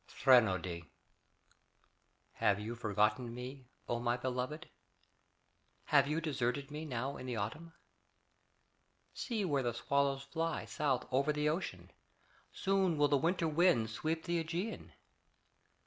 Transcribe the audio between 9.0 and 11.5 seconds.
See where the swallows fly South o'er the